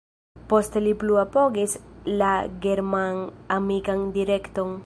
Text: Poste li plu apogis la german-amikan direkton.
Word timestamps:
Poste 0.53 0.81
li 0.85 0.93
plu 1.03 1.19
apogis 1.25 1.77
la 2.23 2.33
german-amikan 2.67 4.07
direkton. 4.19 4.79